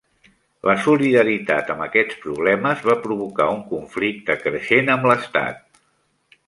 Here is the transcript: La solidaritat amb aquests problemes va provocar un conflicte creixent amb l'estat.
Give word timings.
La 0.69 0.73
solidaritat 0.85 1.69
amb 1.73 1.85
aquests 1.87 2.17
problemes 2.23 2.83
va 2.91 2.97
provocar 3.05 3.49
un 3.59 3.61
conflicte 3.75 4.39
creixent 4.47 4.95
amb 4.97 5.11
l'estat. 5.13 5.67